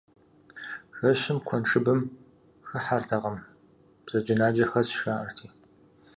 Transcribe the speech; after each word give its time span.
Жэщым 0.97 1.37
куэншыбым 1.47 1.99
хыхьэртэкъым, 2.67 3.37
бзаджэнаджэ 4.05 4.65
хэсщ, 4.71 4.93
жаӏэрти. 5.03 5.47